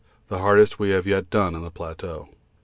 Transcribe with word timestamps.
the 0.29 0.39
hardest 0.39 0.79
we 0.79 0.89
have 0.89 1.05
yet 1.05 1.29
done 1.29 1.53
on 1.53 1.61
the 1.61 1.69
plateau. 1.69 2.29